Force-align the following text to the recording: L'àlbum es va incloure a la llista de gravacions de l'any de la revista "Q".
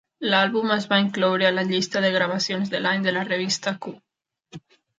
L'àlbum 0.33 0.71
es 0.75 0.87
va 0.93 0.97
incloure 1.01 1.47
a 1.49 1.51
la 1.59 1.65
llista 1.73 2.03
de 2.07 2.11
gravacions 2.17 2.73
de 2.73 2.83
l'any 2.85 3.07
de 3.07 3.17
la 3.19 3.29
revista 3.31 3.77
"Q". 3.87 3.97